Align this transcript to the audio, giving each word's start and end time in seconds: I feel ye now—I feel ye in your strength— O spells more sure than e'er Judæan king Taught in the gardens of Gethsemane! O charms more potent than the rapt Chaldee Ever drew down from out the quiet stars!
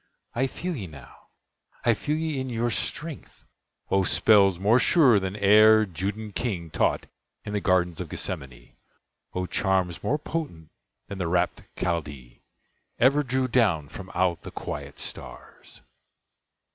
I 0.33 0.47
feel 0.47 0.75
ye 0.75 0.87
now—I 0.87 1.93
feel 1.93 2.17
ye 2.17 2.39
in 2.41 2.49
your 2.49 2.71
strength— 2.71 3.45
O 3.91 4.01
spells 4.01 4.57
more 4.57 4.79
sure 4.79 5.19
than 5.19 5.35
e'er 5.35 5.85
Judæan 5.85 6.33
king 6.33 6.71
Taught 6.71 7.05
in 7.45 7.53
the 7.53 7.61
gardens 7.61 8.01
of 8.01 8.09
Gethsemane! 8.09 8.75
O 9.35 9.45
charms 9.45 10.01
more 10.03 10.17
potent 10.17 10.69
than 11.07 11.19
the 11.19 11.27
rapt 11.27 11.61
Chaldee 11.77 12.41
Ever 12.97 13.21
drew 13.21 13.47
down 13.47 13.89
from 13.89 14.09
out 14.15 14.41
the 14.41 14.49
quiet 14.49 14.97
stars! 14.97 15.81